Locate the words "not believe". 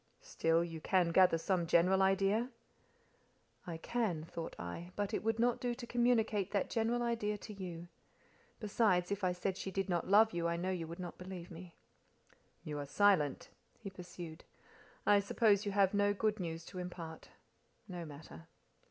10.99-11.51